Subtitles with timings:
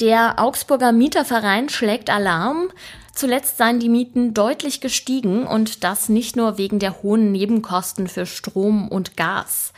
[0.00, 2.68] Der Augsburger Mieterverein schlägt Alarm.
[3.14, 8.26] Zuletzt seien die Mieten deutlich gestiegen und das nicht nur wegen der hohen Nebenkosten für
[8.26, 9.72] Strom und Gas.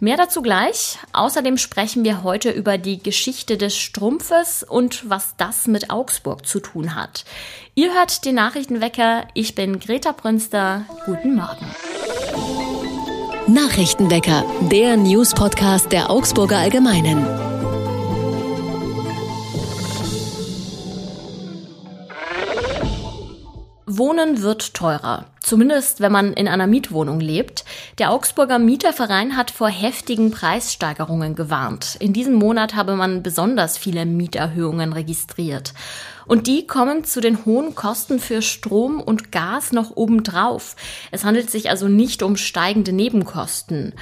[0.00, 0.98] Mehr dazu gleich.
[1.12, 6.58] Außerdem sprechen wir heute über die Geschichte des Strumpfes und was das mit Augsburg zu
[6.58, 7.24] tun hat.
[7.76, 9.28] Ihr hört den Nachrichtenwecker.
[9.34, 10.84] Ich bin Greta Brünster.
[11.06, 11.66] Guten Morgen.
[13.46, 17.49] Nachrichtenwecker, der News-Podcast der Augsburger Allgemeinen.
[24.00, 25.26] Wohnen wird teurer.
[25.42, 27.64] Zumindest wenn man in einer Mietwohnung lebt.
[27.98, 31.96] Der Augsburger Mieterverein hat vor heftigen Preissteigerungen gewarnt.
[31.98, 35.72] In diesem Monat habe man besonders viele Mieterhöhungen registriert.
[36.26, 40.76] Und die kommen zu den hohen Kosten für Strom und Gas noch obendrauf.
[41.10, 43.94] Es handelt sich also nicht um steigende Nebenkosten.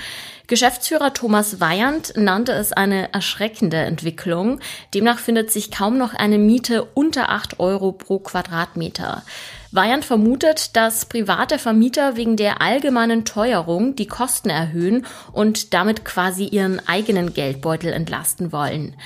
[0.49, 4.61] Geschäftsführer Thomas Weyand nannte es eine erschreckende Entwicklung.
[4.95, 9.23] Demnach findet sich kaum noch eine Miete unter 8 Euro pro Quadratmeter.
[9.73, 11.28] Weyand vermutet, dass private
[11.59, 18.53] Vermieter wegen der allgemeinen Teuerung die Kosten erhöhen und damit quasi ihren eigenen Geldbeutel entlasten
[18.53, 18.97] wollen.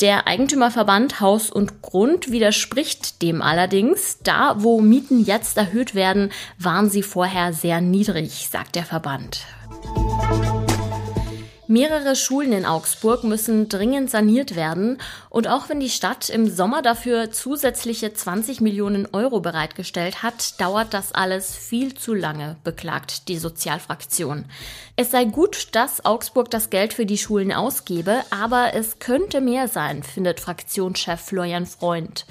[0.00, 4.18] Der Eigentümerverband Haus und Grund widerspricht dem allerdings.
[4.22, 9.40] Da, wo Mieten jetzt erhöht werden, waren sie vorher sehr niedrig, sagt der Verband.
[11.70, 14.98] Mehrere Schulen in Augsburg müssen dringend saniert werden.
[15.28, 20.92] Und auch wenn die Stadt im Sommer dafür zusätzliche 20 Millionen Euro bereitgestellt hat, dauert
[20.92, 24.46] das alles viel zu lange, beklagt die Sozialfraktion.
[24.96, 29.68] Es sei gut, dass Augsburg das Geld für die Schulen ausgebe, aber es könnte mehr
[29.68, 32.26] sein, findet Fraktionschef Florian Freund.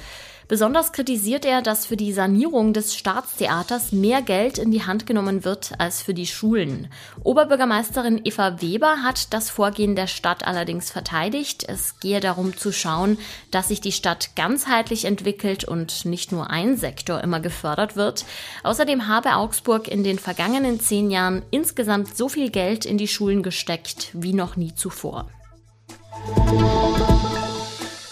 [0.49, 5.45] Besonders kritisiert er, dass für die Sanierung des Staatstheaters mehr Geld in die Hand genommen
[5.45, 6.87] wird als für die Schulen.
[7.23, 11.65] Oberbürgermeisterin Eva Weber hat das Vorgehen der Stadt allerdings verteidigt.
[11.67, 13.19] Es gehe darum zu schauen,
[13.51, 18.25] dass sich die Stadt ganzheitlich entwickelt und nicht nur ein Sektor immer gefördert wird.
[18.63, 23.43] Außerdem habe Augsburg in den vergangenen zehn Jahren insgesamt so viel Geld in die Schulen
[23.43, 25.29] gesteckt wie noch nie zuvor.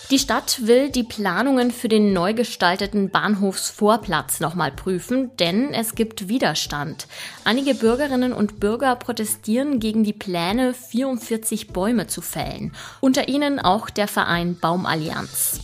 [0.09, 6.29] Die Stadt will die Planungen für den neu gestalteten Bahnhofsvorplatz nochmal prüfen, denn es gibt
[6.29, 7.07] Widerstand.
[7.43, 12.73] Einige Bürgerinnen und Bürger protestieren gegen die Pläne, 44 Bäume zu fällen.
[13.01, 15.59] Unter ihnen auch der Verein Baumallianz.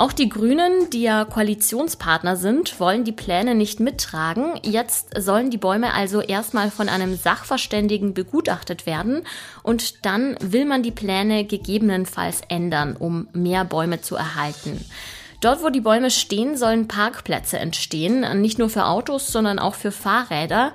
[0.00, 4.58] Auch die Grünen, die ja Koalitionspartner sind, wollen die Pläne nicht mittragen.
[4.62, 9.26] Jetzt sollen die Bäume also erstmal von einem Sachverständigen begutachtet werden
[9.62, 14.82] und dann will man die Pläne gegebenenfalls ändern, um mehr Bäume zu erhalten.
[15.42, 19.92] Dort, wo die Bäume stehen, sollen Parkplätze entstehen, nicht nur für Autos, sondern auch für
[19.92, 20.72] Fahrräder.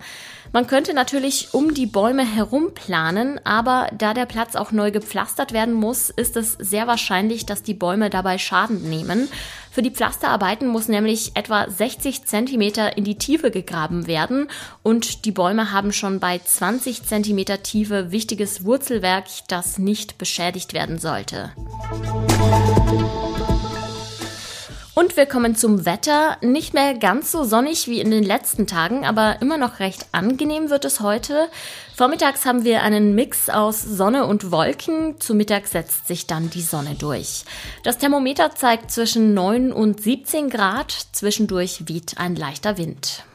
[0.56, 5.52] Man könnte natürlich um die Bäume herum planen, aber da der Platz auch neu gepflastert
[5.52, 9.28] werden muss, ist es sehr wahrscheinlich, dass die Bäume dabei Schaden nehmen.
[9.70, 14.48] Für die Pflasterarbeiten muss nämlich etwa 60 Zentimeter in die Tiefe gegraben werden
[14.82, 21.00] und die Bäume haben schon bei 20 Zentimeter Tiefe wichtiges Wurzelwerk, das nicht beschädigt werden
[21.00, 21.52] sollte.
[24.96, 26.38] Und wir kommen zum Wetter.
[26.40, 30.70] Nicht mehr ganz so sonnig wie in den letzten Tagen, aber immer noch recht angenehm
[30.70, 31.50] wird es heute.
[31.94, 35.20] Vormittags haben wir einen Mix aus Sonne und Wolken.
[35.20, 37.44] Zu Mittag setzt sich dann die Sonne durch.
[37.84, 40.94] Das Thermometer zeigt zwischen 9 und 17 Grad.
[41.12, 43.26] Zwischendurch weht ein leichter Wind.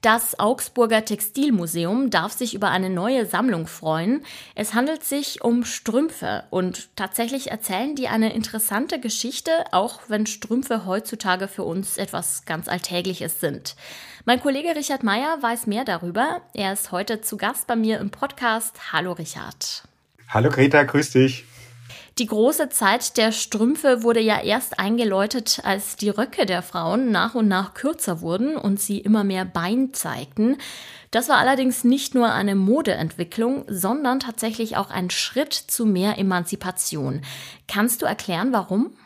[0.00, 4.24] Das Augsburger Textilmuseum darf sich über eine neue Sammlung freuen.
[4.54, 10.86] Es handelt sich um Strümpfe und tatsächlich erzählen die eine interessante Geschichte, auch wenn Strümpfe
[10.86, 13.74] heutzutage für uns etwas ganz Alltägliches sind.
[14.24, 16.42] Mein Kollege Richard Meyer weiß mehr darüber.
[16.54, 18.92] Er ist heute zu Gast bei mir im Podcast.
[18.92, 19.82] Hallo Richard.
[20.28, 21.44] Hallo Greta, grüß dich.
[22.18, 27.36] Die große Zeit der Strümpfe wurde ja erst eingeläutet, als die Röcke der Frauen nach
[27.36, 30.56] und nach kürzer wurden und sie immer mehr Bein zeigten.
[31.12, 37.22] Das war allerdings nicht nur eine Modeentwicklung, sondern tatsächlich auch ein Schritt zu mehr Emanzipation.
[37.68, 38.96] Kannst du erklären, warum?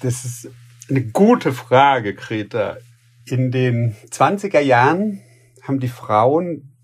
[0.00, 0.48] Das ist
[0.88, 2.78] eine gute Frage, Greta.
[3.26, 5.20] In den 20er Jahren
[5.62, 6.74] haben die Frauen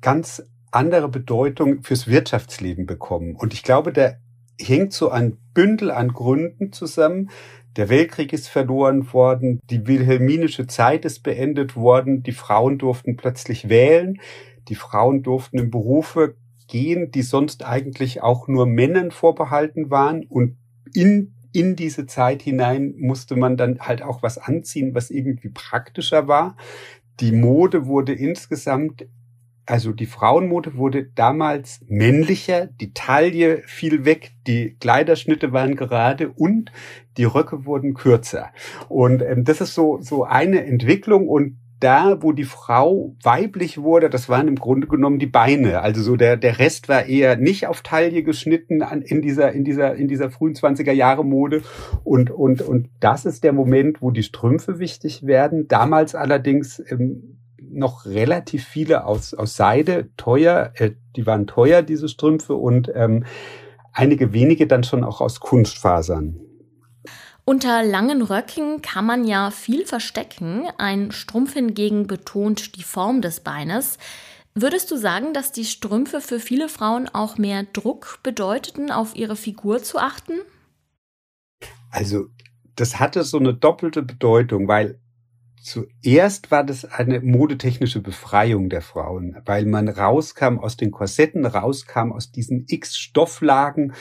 [0.00, 0.42] ganz
[0.72, 3.36] andere Bedeutung fürs Wirtschaftsleben bekommen.
[3.36, 4.18] Und ich glaube, der
[4.60, 7.30] hängt so ein Bündel an Gründen zusammen.
[7.76, 13.68] Der Weltkrieg ist verloren worden, die wilhelminische Zeit ist beendet worden, die Frauen durften plötzlich
[13.68, 14.20] wählen,
[14.68, 16.36] die Frauen durften in Berufe
[16.68, 20.56] gehen, die sonst eigentlich auch nur Männern vorbehalten waren und
[20.94, 26.26] in in diese Zeit hinein musste man dann halt auch was anziehen, was irgendwie praktischer
[26.26, 26.56] war.
[27.20, 29.06] Die Mode wurde insgesamt
[29.66, 36.72] Also die Frauenmode wurde damals männlicher, die Taille fiel weg, die Kleiderschnitte waren gerade und
[37.16, 38.50] die Röcke wurden kürzer.
[38.88, 44.08] Und ähm, das ist so, so eine Entwicklung und da, wo die Frau weiblich wurde,
[44.08, 45.80] das waren im Grunde genommen die Beine.
[45.80, 49.64] Also so der, der Rest war eher nicht auf Taille geschnitten an, in dieser, in
[49.64, 51.62] dieser, in dieser frühen 20er Jahre Mode.
[52.04, 55.66] Und, und, und das ist der Moment, wo die Strümpfe wichtig werden.
[55.66, 57.41] Damals allerdings ähm,
[57.72, 63.24] noch relativ viele aus, aus Seide, teuer, äh, die waren teuer, diese Strümpfe, und ähm,
[63.92, 66.40] einige wenige dann schon auch aus Kunstfasern.
[67.44, 70.68] Unter langen Röcken kann man ja viel verstecken.
[70.78, 73.98] Ein Strumpf hingegen betont die Form des Beines.
[74.54, 79.34] Würdest du sagen, dass die Strümpfe für viele Frauen auch mehr Druck bedeuteten, auf ihre
[79.34, 80.34] Figur zu achten?
[81.90, 82.26] Also,
[82.76, 85.00] das hatte so eine doppelte Bedeutung, weil
[85.62, 92.10] Zuerst war das eine modetechnische Befreiung der Frauen, weil man rauskam aus den Korsetten, rauskam
[92.10, 93.92] aus diesen X-Stofflagen,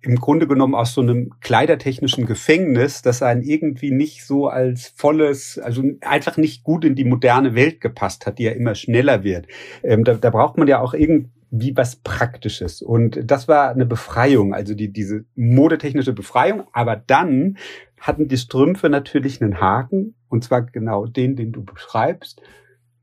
[0.00, 5.56] im Grunde genommen aus so einem kleidertechnischen Gefängnis, das einen irgendwie nicht so als volles,
[5.56, 9.46] also einfach nicht gut in die moderne Welt gepasst hat, die ja immer schneller wird.
[9.84, 12.82] Ähm, da, da braucht man ja auch irgendwie was Praktisches.
[12.82, 16.64] Und das war eine Befreiung, also die, diese modetechnische Befreiung.
[16.72, 17.56] Aber dann
[18.04, 22.42] hatten die Strümpfe natürlich einen Haken, und zwar genau den, den du beschreibst.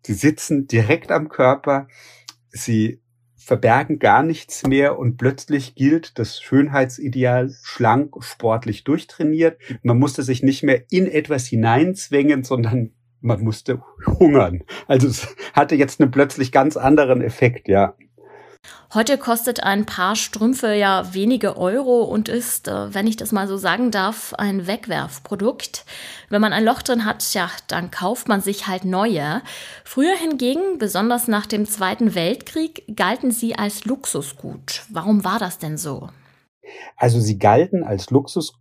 [0.06, 1.88] Sie sitzen direkt am Körper,
[2.50, 3.02] sie
[3.36, 9.58] verbergen gar nichts mehr und plötzlich gilt das Schönheitsideal schlank, sportlich durchtrainiert.
[9.82, 14.64] Man musste sich nicht mehr in etwas hineinzwängen, sondern man musste hungern.
[14.88, 17.96] Also es hatte jetzt einen plötzlich ganz anderen Effekt, ja.
[18.94, 23.48] Heute kostet ein Paar Strümpfe ja wenige Euro und ist, äh, wenn ich das mal
[23.48, 25.86] so sagen darf, ein Wegwerfprodukt.
[26.28, 29.42] Wenn man ein Loch drin hat, ja, dann kauft man sich halt neue.
[29.86, 34.84] Früher hingegen, besonders nach dem Zweiten Weltkrieg, galten sie als Luxusgut.
[34.90, 36.10] Warum war das denn so?
[36.98, 38.60] Also sie galten als Luxusgut.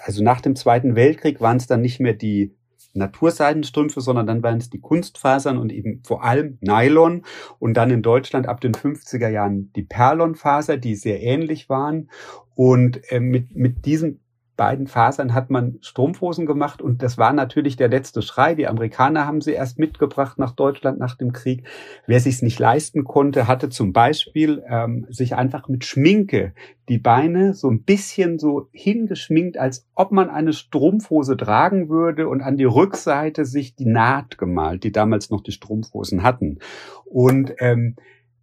[0.00, 2.55] Also nach dem Zweiten Weltkrieg waren es dann nicht mehr die
[2.96, 7.24] Naturseidenstrümpfe, sondern dann waren es die Kunstfasern und eben vor allem Nylon
[7.58, 12.10] und dann in Deutschland ab den 50er Jahren die Perlonfaser, die sehr ähnlich waren.
[12.54, 14.20] Und äh, mit, mit diesen
[14.56, 18.54] beiden Fasern hat man Strumpfhosen gemacht und das war natürlich der letzte Schrei.
[18.54, 21.66] Die Amerikaner haben sie erst mitgebracht nach Deutschland nach dem Krieg.
[22.06, 26.52] Wer sich es nicht leisten konnte, hatte zum Beispiel ähm, sich einfach mit Schminke
[26.88, 32.40] die Beine so ein bisschen so hingeschminkt, als ob man eine Strumpfhose tragen würde und
[32.40, 36.58] an die Rückseite sich die Naht gemalt, die damals noch die Strumpfhosen hatten.
[37.04, 37.96] Und ähm,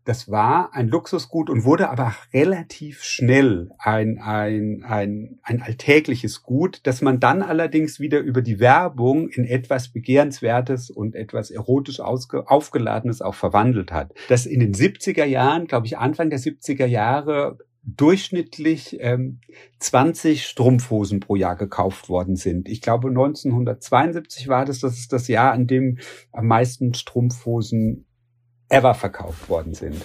[0.06, 6.82] das war ein Luxusgut und wurde aber relativ schnell ein, ein, ein, ein alltägliches Gut,
[6.84, 13.22] das man dann allerdings wieder über die Werbung in etwas Begehrenswertes und etwas erotisch aufgeladenes
[13.22, 14.14] auch verwandelt hat.
[14.28, 19.42] Das in den 70er Jahren, glaube ich Anfang der 70er Jahre, durchschnittlich ähm,
[19.80, 22.70] 20 Strumpfhosen pro Jahr gekauft worden sind.
[22.70, 26.00] Ich glaube 1972 war das, das ist das Jahr, an dem
[26.32, 28.06] am meisten Strumpfhosen
[28.74, 30.04] ever verkauft worden sind.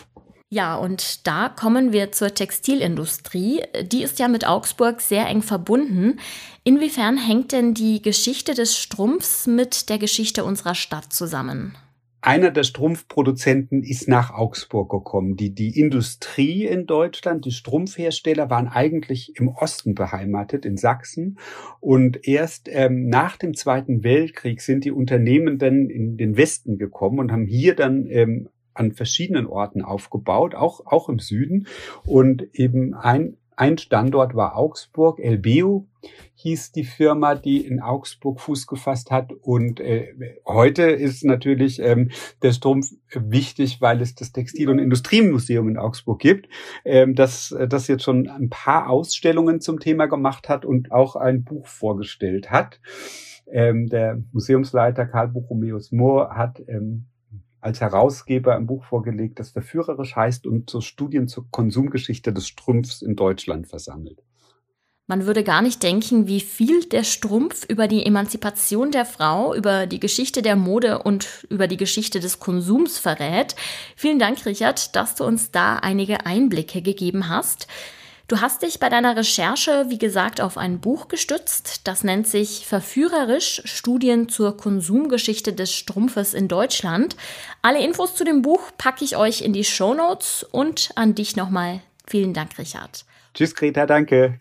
[0.50, 3.62] Ja, und da kommen wir zur Textilindustrie.
[3.82, 6.18] Die ist ja mit Augsburg sehr eng verbunden.
[6.64, 11.76] Inwiefern hängt denn die Geschichte des Strumpfs mit der Geschichte unserer Stadt zusammen?
[12.20, 15.36] Einer der Strumpfproduzenten ist nach Augsburg gekommen.
[15.36, 21.38] Die, die Industrie in Deutschland, die Strumpfhersteller waren eigentlich im Osten beheimatet, in Sachsen.
[21.78, 27.20] Und erst ähm, nach dem Zweiten Weltkrieg sind die Unternehmen dann in den Westen gekommen
[27.20, 31.66] und haben hier dann ähm, an verschiedenen Orten aufgebaut, auch, auch im Süden.
[32.04, 35.18] Und eben ein, ein Standort war Augsburg.
[35.18, 35.88] Elbeo
[36.34, 39.32] hieß die Firma, die in Augsburg Fuß gefasst hat.
[39.32, 40.14] Und äh,
[40.46, 42.10] heute ist natürlich ähm,
[42.42, 46.48] der Strumpf wichtig, weil es das Textil- und Industriemuseum in Augsburg gibt,
[46.84, 51.42] ähm, das, das jetzt schon ein paar Ausstellungen zum Thema gemacht hat und auch ein
[51.42, 52.80] Buch vorgestellt hat.
[53.50, 57.06] Ähm, der Museumsleiter Karl Buchomeus Mohr hat ähm,
[57.60, 63.02] als Herausgeber ein Buch vorgelegt, das verführerisch heißt und zur Studien zur Konsumgeschichte des Strumpfs
[63.02, 64.22] in Deutschland versammelt.
[65.10, 69.86] Man würde gar nicht denken, wie viel der Strumpf über die Emanzipation der Frau, über
[69.86, 73.56] die Geschichte der Mode und über die Geschichte des Konsums verrät.
[73.96, 77.68] Vielen Dank, Richard, dass du uns da einige Einblicke gegeben hast.
[78.28, 81.88] Du hast dich bei deiner Recherche, wie gesagt, auf ein Buch gestützt.
[81.88, 87.16] Das nennt sich Verführerisch Studien zur Konsumgeschichte des Strumpfes in Deutschland.
[87.62, 91.36] Alle Infos zu dem Buch packe ich euch in die Show Notes und an dich
[91.36, 93.06] nochmal vielen Dank, Richard.
[93.32, 94.38] Tschüss, Greta, danke.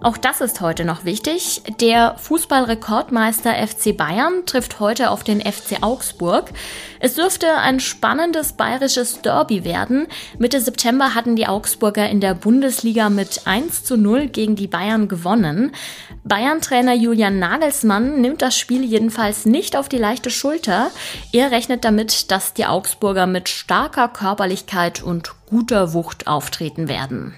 [0.00, 1.62] Auch das ist heute noch wichtig.
[1.80, 6.50] Der Fußballrekordmeister FC Bayern trifft heute auf den FC Augsburg.
[7.00, 10.06] Es dürfte ein spannendes bayerisches Derby werden.
[10.38, 15.08] Mitte September hatten die Augsburger in der Bundesliga mit 1 zu 0 gegen die Bayern
[15.08, 15.72] gewonnen.
[16.22, 20.92] Bayern-Trainer Julian Nagelsmann nimmt das Spiel jedenfalls nicht auf die leichte Schulter.
[21.32, 27.34] Er rechnet damit, dass die Augsburger mit starker Körperlichkeit und guter Wucht auftreten werden.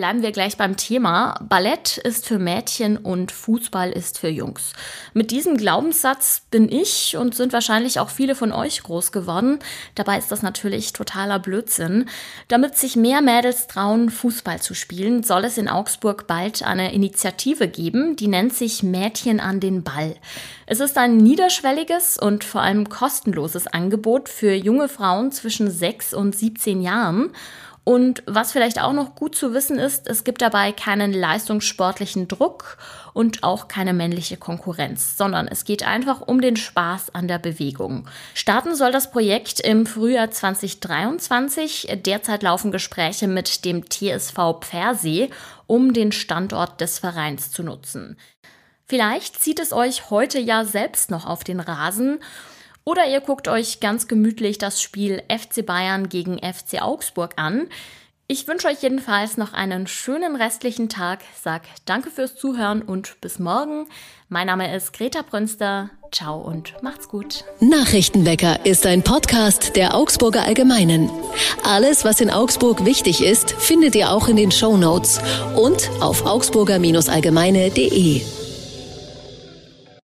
[0.00, 1.38] Bleiben wir gleich beim Thema.
[1.46, 4.72] Ballett ist für Mädchen und Fußball ist für Jungs.
[5.12, 9.58] Mit diesem Glaubenssatz bin ich und sind wahrscheinlich auch viele von euch groß geworden.
[9.96, 12.06] Dabei ist das natürlich totaler Blödsinn.
[12.48, 17.68] Damit sich mehr Mädels trauen, Fußball zu spielen, soll es in Augsburg bald eine Initiative
[17.68, 20.16] geben, die nennt sich Mädchen an den Ball.
[20.64, 26.34] Es ist ein niederschwelliges und vor allem kostenloses Angebot für junge Frauen zwischen 6 und
[26.34, 27.32] 17 Jahren.
[27.90, 32.78] Und was vielleicht auch noch gut zu wissen ist, es gibt dabei keinen leistungssportlichen Druck
[33.14, 38.06] und auch keine männliche Konkurrenz, sondern es geht einfach um den Spaß an der Bewegung.
[38.32, 41.88] Starten soll das Projekt im Frühjahr 2023.
[42.06, 45.28] Derzeit laufen Gespräche mit dem TSV Pfersee,
[45.66, 48.16] um den Standort des Vereins zu nutzen.
[48.86, 52.20] Vielleicht zieht es euch heute ja selbst noch auf den Rasen
[52.84, 57.68] oder ihr guckt euch ganz gemütlich das Spiel FC Bayern gegen FC Augsburg an.
[58.32, 63.40] Ich wünsche euch jedenfalls noch einen schönen restlichen Tag, sag danke fürs Zuhören und bis
[63.40, 63.88] morgen.
[64.28, 65.90] Mein Name ist Greta Brünster.
[66.12, 67.42] Ciao und macht's gut.
[67.58, 71.10] Nachrichtenwecker ist ein Podcast der Augsburger Allgemeinen.
[71.64, 75.20] Alles, was in Augsburg wichtig ist, findet ihr auch in den Show Notes
[75.56, 78.39] und auf augsburger-allgemeine.de.